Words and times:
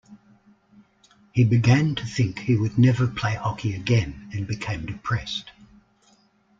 He 1.31 1.43
began 1.43 1.93
to 1.93 2.07
think 2.07 2.39
he 2.39 2.57
would 2.57 2.75
never 2.75 3.05
play 3.05 3.35
hockey 3.35 3.75
again 3.75 4.31
and 4.33 4.47
became 4.47 4.87
depressed. 4.87 5.51